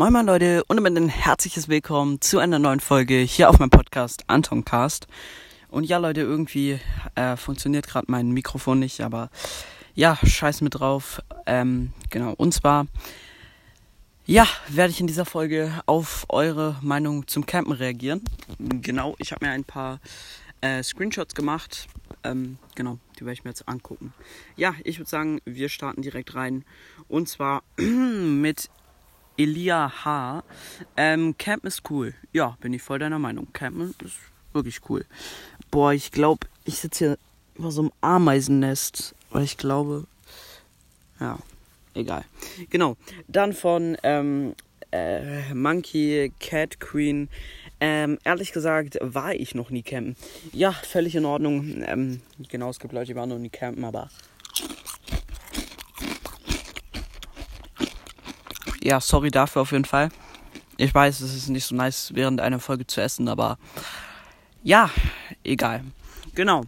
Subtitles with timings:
[0.00, 3.68] Moin moin Leute und damit ein herzliches Willkommen zu einer neuen Folge hier auf meinem
[3.68, 5.06] Podcast Antoncast.
[5.68, 6.80] Und ja Leute, irgendwie
[7.16, 9.28] äh, funktioniert gerade mein Mikrofon nicht, aber
[9.94, 11.20] ja, scheiß mit drauf.
[11.44, 12.86] Ähm, genau, und zwar,
[14.24, 18.22] ja, werde ich in dieser Folge auf eure Meinung zum Campen reagieren.
[18.58, 20.00] Genau, ich habe mir ein paar
[20.62, 21.88] äh, Screenshots gemacht.
[22.24, 24.14] Ähm, genau, die werde ich mir jetzt angucken.
[24.56, 26.64] Ja, ich würde sagen, wir starten direkt rein.
[27.06, 28.70] Und zwar mit
[29.40, 30.44] Elia H.
[30.98, 32.12] Ähm, Campen ist cool.
[32.30, 33.48] Ja, bin ich voll deiner Meinung.
[33.54, 34.16] Campen ist
[34.52, 35.06] wirklich cool.
[35.70, 37.18] Boah, ich glaube, ich sitze hier
[37.54, 39.14] über so einem Ameisennest.
[39.30, 40.04] Weil ich glaube,
[41.20, 41.38] ja,
[41.94, 42.24] egal.
[42.68, 42.98] Genau.
[43.28, 44.54] Dann von ähm,
[44.92, 47.30] äh, Monkey Cat Queen.
[47.80, 50.16] Ähm, ehrlich gesagt war ich noch nie campen.
[50.52, 51.82] Ja, völlig in Ordnung.
[51.86, 52.20] Ähm,
[52.50, 54.10] genau, es gibt Leute, die waren noch nie campen, aber
[58.82, 60.10] ja, sorry dafür auf jeden Fall.
[60.76, 63.58] Ich weiß, es ist nicht so nice, während einer Folge zu essen, aber
[64.62, 64.90] ja,
[65.44, 65.84] egal.
[66.34, 66.64] Genau.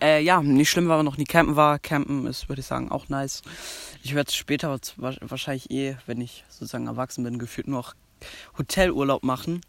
[0.00, 1.78] Äh, ja, nicht schlimm, weil man noch nie campen war.
[1.78, 3.42] Campen ist, würde ich sagen, auch nice.
[4.02, 7.94] Ich werde später wahrscheinlich eh, wenn ich sozusagen erwachsen bin, gefühlt noch
[8.58, 9.62] Hotelurlaub machen,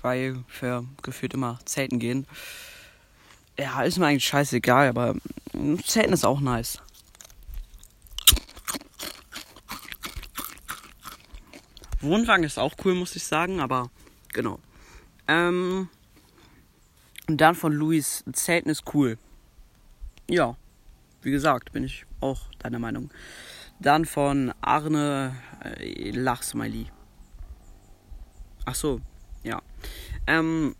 [0.00, 2.26] weil für gefühlt immer Zelten gehen.
[3.58, 5.16] Ja, ist mir eigentlich scheißegal, aber
[5.84, 6.78] Zelten ist auch nice.
[12.04, 13.90] Wohnwagen ist auch cool, muss ich sagen, aber
[14.32, 14.60] genau.
[15.26, 15.88] Ähm,
[17.26, 19.18] und dann von Luis, Zelten ist cool.
[20.28, 20.56] Ja,
[21.22, 23.10] wie gesagt, bin ich auch deiner Meinung.
[23.80, 26.86] Dann von Arne äh, Lachsmiley.
[28.66, 29.00] Ach so,
[29.42, 29.60] ja.
[30.26, 30.74] Ähm,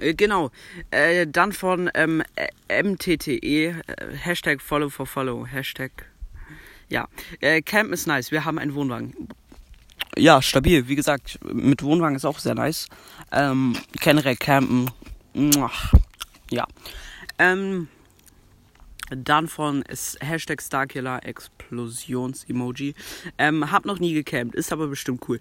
[0.00, 0.50] äh, genau.
[0.90, 2.22] Äh, dann von ähm,
[2.68, 3.74] MTTE, äh,
[4.16, 5.90] Hashtag Follow for Follow, Hashtag.
[6.88, 7.08] Ja,
[7.40, 8.30] äh, Camp ist nice.
[8.30, 9.28] Wir haben einen Wohnwagen
[10.18, 10.88] ja, stabil.
[10.88, 12.88] Wie gesagt, mit Wohnwagen ist auch sehr nice.
[13.32, 14.90] Ähm, generell campen.
[16.50, 16.66] Ja.
[17.38, 17.88] Ähm,
[19.10, 19.84] dann von
[20.20, 22.94] Hashtag Starkiller Explosions-Emoji.
[23.38, 25.40] Ähm, hab noch nie gecampt, ist aber bestimmt cool.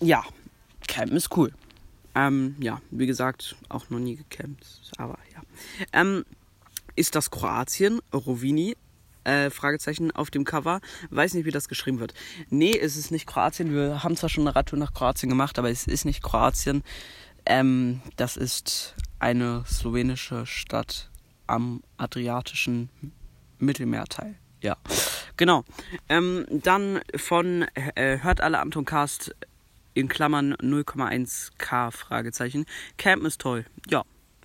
[0.00, 0.24] Ja,
[0.86, 1.52] campen ist cool.
[2.14, 4.66] Ähm, ja, wie gesagt, auch noch nie gecampt,
[4.98, 5.42] aber ja.
[5.92, 6.24] Ähm,
[6.96, 8.00] ist das Kroatien?
[8.12, 8.76] Rovini
[9.24, 10.80] äh, Fragezeichen auf dem Cover.
[11.10, 12.14] Weiß nicht, wie das geschrieben wird.
[12.48, 13.74] Nee, es ist nicht Kroatien.
[13.74, 16.82] Wir haben zwar schon eine Radtour nach Kroatien gemacht, aber es ist nicht Kroatien.
[17.46, 21.10] Ähm, das ist eine slowenische Stadt
[21.46, 22.88] am adriatischen
[23.58, 24.36] Mittelmeerteil.
[24.60, 24.76] Ja,
[25.36, 25.64] genau.
[26.08, 29.34] Ähm, dann von äh, Hört alle Anton Cast
[29.92, 32.64] in Klammern 0,1k Fragezeichen.
[32.96, 33.66] Camp ist toll.
[33.88, 34.04] Ja,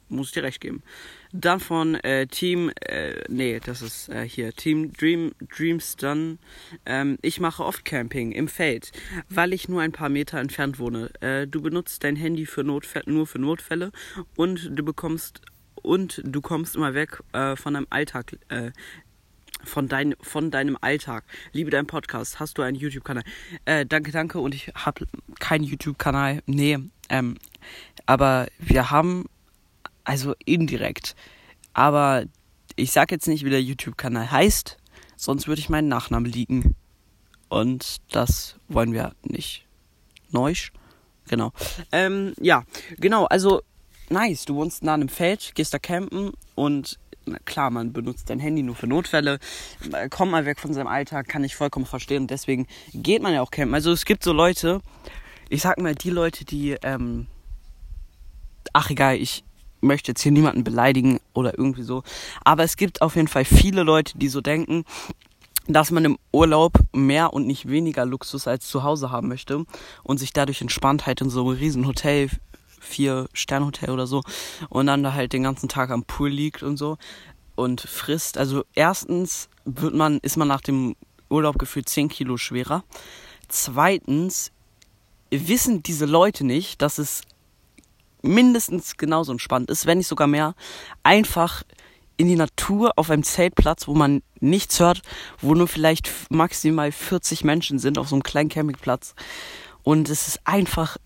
[0.09, 0.84] muss ich dir recht geben.
[1.31, 6.38] Dann von äh, Team, äh, nee, das ist äh, hier, Team Dream, Dreams Done.
[6.86, 8.92] Ähm, ich mache oft Camping im Feld,
[9.30, 11.12] weil ich nur ein paar Meter entfernt wohne.
[11.22, 13.92] Äh, du benutzt dein Handy für nur für Notfälle
[14.36, 15.42] und du bekommst
[15.75, 18.38] und du kommst immer weg äh, von deinem Alltag.
[18.50, 18.72] Äh,
[19.64, 21.26] von, dein, von deinem Alltag.
[21.52, 22.40] Liebe deinen Podcast.
[22.40, 23.24] Hast du einen YouTube-Kanal?
[23.66, 24.40] Äh, danke, danke.
[24.40, 25.06] Und ich habe
[25.40, 26.41] keinen YouTube-Kanal.
[26.46, 26.80] Nee.
[27.09, 27.38] Ähm,
[28.06, 29.26] aber wir haben
[30.09, 31.16] also indirekt.
[31.74, 32.25] Aber
[32.75, 34.78] ich sag jetzt nicht, wie der YouTube-Kanal heißt,
[35.16, 36.75] sonst würde ich meinen Nachnamen liegen.
[37.47, 39.68] Und das wollen wir nicht.
[40.31, 40.72] Neusch?
[41.28, 41.52] Genau.
[41.92, 42.64] Ähm, ja,
[42.97, 43.62] genau, also
[44.09, 44.46] nice.
[44.46, 46.97] Du wohnst nah einem Feld, gehst da campen und
[47.46, 49.38] klar, man benutzt dein Handy nur für Notfälle.
[50.09, 52.24] Kommt mal weg von seinem Alltag, kann ich vollkommen verstehen.
[52.24, 52.66] Und deswegen
[52.96, 53.76] geht man ja auch campen.
[53.76, 54.81] Also es gibt so Leute,
[55.50, 57.28] ich sag mal, die Leute, die, ähm,
[58.74, 59.44] ach egal, ich,
[59.81, 62.03] möchte jetzt hier niemanden beleidigen oder irgendwie so.
[62.44, 64.85] Aber es gibt auf jeden Fall viele Leute, die so denken,
[65.67, 69.66] dass man im Urlaub mehr und nicht weniger Luxus als zu Hause haben möchte
[70.03, 72.29] und sich dadurch Entspanntheit in so einem riesen Hotel,
[72.79, 74.23] vier Sternhotel oder so
[74.69, 76.97] und dann da halt den ganzen Tag am Pool liegt und so
[77.56, 78.38] und frisst.
[78.38, 80.96] Also erstens wird man, ist man nach dem
[81.29, 82.84] Urlaub gefühlt 10 Kilo schwerer.
[83.47, 84.51] Zweitens
[85.29, 87.22] wissen diese Leute nicht, dass es
[88.22, 90.56] mindestens genauso entspannt ist, wenn nicht sogar mehr,
[91.04, 91.64] einfach
[92.18, 95.02] in die Natur auf einem Zeltplatz, wo man nichts hört,
[95.40, 99.16] wo nur vielleicht maximal 40 Menschen sind auf so einem kleinen Campingplatz.
[99.84, 100.98] Und es ist einfach,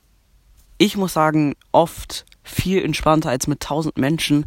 [0.79, 4.45] ich muss sagen, oft viel entspannter als mit 1000 Menschen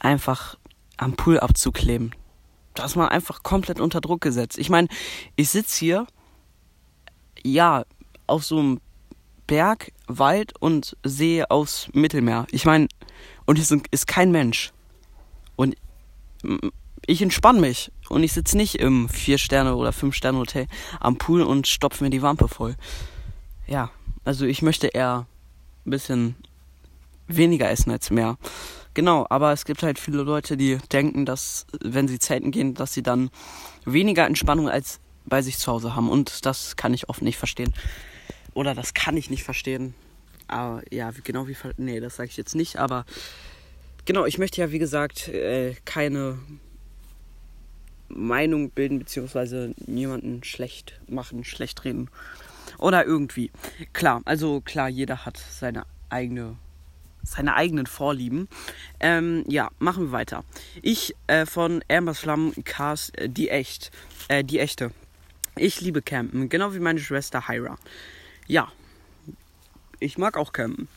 [0.00, 0.56] einfach
[0.96, 2.12] am Pool abzukleben.
[2.74, 4.58] Da ist man einfach komplett unter Druck gesetzt.
[4.58, 4.88] Ich meine,
[5.36, 6.06] ich sitze hier,
[7.44, 7.84] ja,
[8.26, 8.80] auf so einem
[9.52, 12.46] Berg, Wald und See aufs Mittelmeer.
[12.52, 12.88] Ich meine,
[13.44, 14.72] und hier ist kein Mensch.
[15.56, 15.76] Und
[17.04, 17.92] ich entspanne mich.
[18.08, 20.68] Und ich sitze nicht im Vier-Sterne- oder Fünf-Sterne-Hotel
[21.00, 22.76] am Pool und stopfe mir die Wampe voll.
[23.66, 23.90] ja,
[24.24, 25.26] also ich möchte eher
[25.84, 26.34] ein bisschen
[27.28, 28.38] weniger essen als mehr.
[28.94, 32.94] Genau, aber es gibt halt viele Leute, die denken, dass wenn sie zelten gehen, dass
[32.94, 33.28] sie dann
[33.84, 36.08] weniger Entspannung als bei sich zu Hause haben.
[36.08, 37.74] Und das kann ich oft nicht verstehen.
[38.54, 39.94] Oder das kann ich nicht verstehen.
[40.48, 41.56] Aber ja, genau wie.
[41.76, 42.76] Nee, das sage ich jetzt nicht.
[42.76, 43.04] Aber
[44.04, 46.38] genau, ich möchte ja, wie gesagt, äh, keine
[48.08, 52.10] Meinung bilden, beziehungsweise niemanden schlecht machen, schlecht reden.
[52.78, 53.50] Oder irgendwie.
[53.92, 56.56] Klar, also klar, jeder hat seine eigene
[57.24, 58.48] seine eigenen Vorlieben.
[58.98, 60.44] Ähm, ja, machen wir weiter.
[60.82, 63.92] Ich äh, von Amber's Flam Cast, äh, die echt,
[64.28, 64.90] äh, die echte.
[65.56, 67.78] Ich liebe Campen, genau wie meine Schwester Hyra.
[68.46, 68.70] Ja,
[70.00, 70.88] ich mag auch Campen.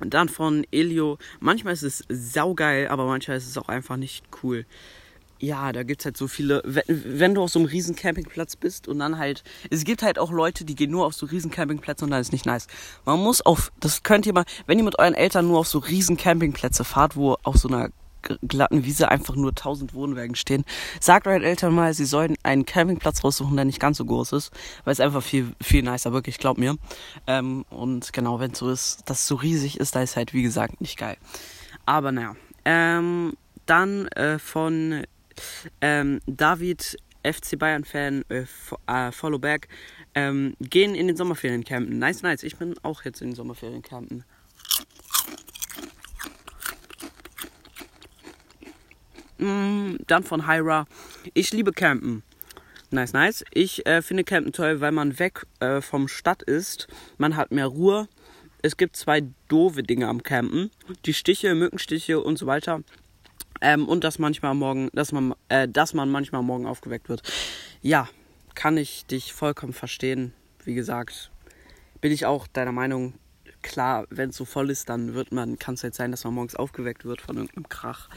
[0.00, 4.24] Und dann von Elio, manchmal ist es saugeil, aber manchmal ist es auch einfach nicht
[4.42, 4.64] cool
[5.40, 8.56] ja, da gibt es halt so viele, wenn, wenn, du auf so einem riesen Campingplatz
[8.56, 11.50] bist und dann halt, es gibt halt auch Leute, die gehen nur auf so riesen
[11.50, 12.66] Campingplätze und dann ist nicht nice.
[13.04, 15.78] Man muss auf, das könnt ihr mal, wenn ihr mit euren Eltern nur auf so
[15.78, 17.90] riesen Campingplätze fahrt, wo auf so einer
[18.46, 20.64] glatten Wiese einfach nur tausend Wohnwagen stehen,
[21.00, 24.52] sagt euren Eltern mal, sie sollen einen Campingplatz raussuchen, der nicht ganz so groß ist,
[24.84, 26.76] weil es einfach viel, viel nicer, wirklich, glaub mir.
[27.26, 30.34] Ähm, und genau, wenn es so ist, dass es so riesig ist, da ist halt,
[30.34, 31.16] wie gesagt, nicht geil.
[31.86, 32.36] Aber naja.
[32.64, 33.32] Ähm,
[33.68, 35.04] dann äh, von
[35.80, 38.44] ähm, David, FC Bayern-Fan, äh,
[38.86, 39.68] äh, Follow Back,
[40.14, 41.98] ähm, gehen in den Sommerferien campen.
[41.98, 42.42] Nice, nice.
[42.42, 44.24] Ich bin auch jetzt in den Sommerferien campen.
[49.38, 50.86] Dann von Hyra.
[51.34, 52.22] Ich liebe Campen.
[52.90, 53.44] Nice, nice.
[53.52, 56.88] Ich äh, finde Campen toll, weil man weg äh, vom Stadt ist.
[57.18, 58.08] Man hat mehr Ruhe.
[58.62, 60.70] Es gibt zwei doofe Dinge am Campen.
[61.04, 62.82] Die Stiche, Mückenstiche und so weiter.
[63.60, 67.22] Ähm, und dass manchmal morgen, dass man, äh, dass man manchmal morgen aufgeweckt wird.
[67.82, 68.08] Ja,
[68.54, 70.32] kann ich dich vollkommen verstehen.
[70.64, 71.30] Wie gesagt,
[72.00, 73.14] bin ich auch deiner Meinung.
[73.62, 76.34] Klar, wenn es so voll ist, dann wird man, kann es halt sein, dass man
[76.34, 78.08] morgens aufgeweckt wird von irgendeinem Krach.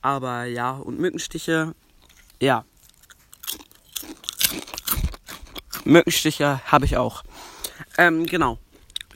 [0.00, 1.74] Aber ja, und Mückenstiche,
[2.40, 2.64] ja.
[5.84, 7.22] Mückenstiche habe ich auch.
[7.98, 8.58] Ähm, genau.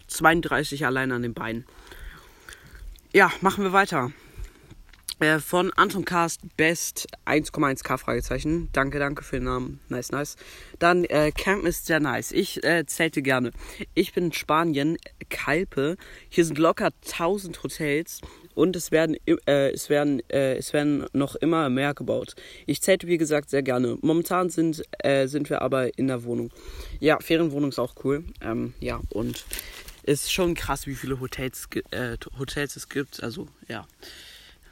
[0.08, 1.66] 32 allein an den Beinen.
[3.12, 4.12] Ja, machen wir weiter.
[5.18, 8.68] Äh, von Anton Cast Best 1,1k Fragezeichen.
[8.74, 9.80] Danke, danke für den Namen.
[9.88, 10.36] Nice, nice.
[10.78, 12.32] Dann äh, Camp ist sehr nice.
[12.32, 13.52] Ich äh, zählte gerne.
[13.94, 14.98] Ich bin in Spanien,
[15.30, 15.96] Kalpe.
[16.28, 18.20] Hier sind locker 1000 Hotels
[18.54, 22.34] und es werden, äh, es werden, äh, es werden noch immer mehr gebaut.
[22.66, 23.96] Ich zählte wie gesagt sehr gerne.
[24.02, 24.82] Momentan sind,
[25.24, 26.50] sind wir aber in der Wohnung.
[27.00, 28.22] Ja, Ferienwohnung ist auch cool.
[28.42, 29.46] Ähm, ja, und
[30.02, 31.68] ist schon krass, wie viele Hotels,
[32.38, 33.22] Hotels es gibt.
[33.22, 33.86] Also, ja.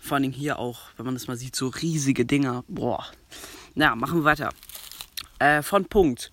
[0.05, 2.63] Vor allem hier auch, wenn man das mal sieht, so riesige Dinger.
[2.69, 3.07] Boah.
[3.75, 4.51] Na, machen wir weiter.
[5.39, 6.31] Äh, von Punkt.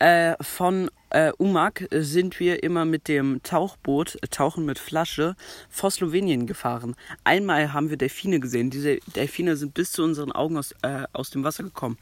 [0.00, 5.36] Äh, von äh, Umag sind wir immer mit dem Tauchboot, äh, Tauchen mit Flasche,
[5.70, 6.96] vor Slowenien gefahren.
[7.22, 8.70] Einmal haben wir Delfine gesehen.
[8.70, 11.98] Diese Delfine sind bis zu unseren Augen aus, äh, aus dem Wasser gekommen.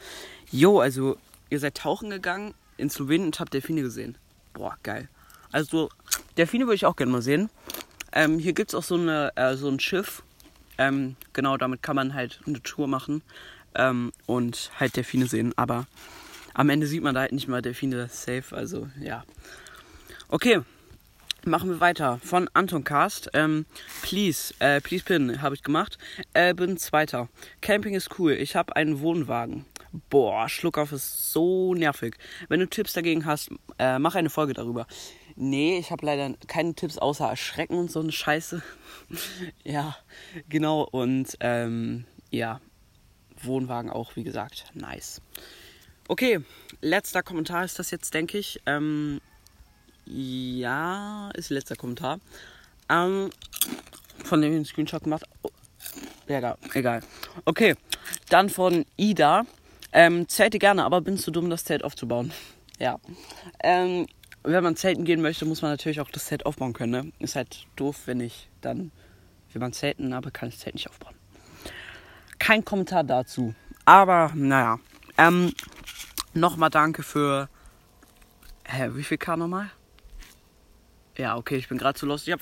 [0.50, 1.19] Jo, also
[1.50, 4.16] ihr seid tauchen gegangen in Slowenien und habt Delfine gesehen.
[4.55, 5.11] Boah, geil.
[5.52, 5.90] Also
[6.38, 7.50] Delfine würde ich auch gerne mal sehen.
[8.12, 10.23] Ähm, hier gibt es auch so, eine, äh, so ein Schiff,
[10.81, 13.23] ähm, genau, damit kann man halt eine Tour machen
[13.75, 15.53] ähm, und halt Delfine sehen.
[15.56, 15.87] Aber
[16.55, 18.56] am Ende sieht man da halt nicht mal Delfine safe.
[18.56, 19.25] Also ja.
[20.29, 20.62] Okay,
[21.44, 22.19] machen wir weiter.
[22.25, 23.28] Von Anton Cast.
[23.35, 23.66] Ähm,
[24.00, 25.99] please, äh, please pin, habe ich gemacht.
[26.33, 27.28] Äh, bin Zweiter.
[27.61, 28.33] Camping ist cool.
[28.33, 29.66] Ich habe einen Wohnwagen.
[30.09, 32.16] Boah, Schluckauf ist so nervig.
[32.49, 34.87] Wenn du Tipps dagegen hast, äh, mach eine Folge darüber.
[35.42, 38.62] Nee, ich habe leider keine Tipps außer Erschrecken und so eine Scheiße.
[39.64, 39.97] ja,
[40.50, 40.82] genau.
[40.82, 42.61] Und ähm, ja,
[43.42, 45.23] Wohnwagen auch, wie gesagt, nice.
[46.09, 46.40] Okay,
[46.82, 48.61] letzter Kommentar ist das jetzt, denke ich.
[48.66, 49.23] Ähm,
[50.04, 52.20] ja, ist letzter Kommentar.
[52.90, 53.30] Ähm,
[54.23, 55.23] von dem ich einen Screenshot gemacht.
[55.42, 55.49] Oh,
[56.26, 57.00] egal, egal.
[57.47, 57.76] Okay,
[58.28, 59.47] dann von Ida.
[59.92, 62.30] Ähm, zelte gerne, aber bin zu dumm, das Zelt aufzubauen.
[62.78, 63.00] ja.
[63.62, 64.06] Ähm,
[64.42, 66.90] wenn man zelten gehen möchte, muss man natürlich auch das Zelt aufbauen können.
[67.06, 67.12] Ne?
[67.18, 68.90] Ist halt doof, wenn ich dann,
[69.52, 71.14] will man zelten, aber kann das Zelt nicht aufbauen.
[72.38, 73.54] Kein Kommentar dazu.
[73.85, 74.78] Aber naja.
[75.18, 75.52] Ähm,
[76.32, 77.49] nochmal danke für.
[78.64, 79.70] Hä, wie viel K nochmal?
[81.16, 82.35] Ja, okay, ich bin gerade zu lustig.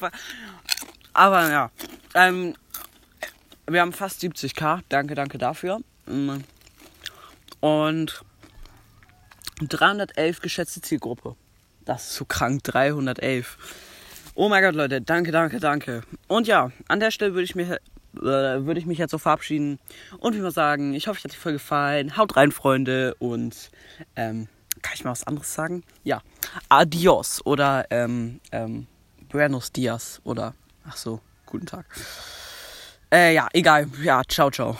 [1.12, 1.70] Aber ja.
[2.14, 2.54] Ähm,
[3.66, 4.82] wir haben fast 70k.
[4.88, 5.80] Danke, danke dafür.
[7.60, 8.24] Und
[9.60, 11.34] 311 geschätzte Zielgruppe.
[11.88, 13.56] Das ist so krank, 311.
[14.34, 16.02] Oh mein Gott, Leute, danke, danke, danke.
[16.26, 17.78] Und ja, an der Stelle würde ich, mich, äh,
[18.14, 19.78] würde ich mich jetzt so verabschieden
[20.18, 22.14] und wie mal sagen, ich hoffe, euch hat die Folge gefallen.
[22.18, 23.70] Haut rein, Freunde, und
[24.16, 24.48] ähm,
[24.82, 25.82] kann ich mal was anderes sagen?
[26.04, 26.20] Ja.
[26.68, 28.86] Adios oder ähm, ähm,
[29.30, 30.54] Buenos Dias oder
[30.86, 31.86] ach so, guten Tag.
[33.10, 33.88] Äh, ja, egal.
[34.02, 34.76] Ja, ciao, ciao.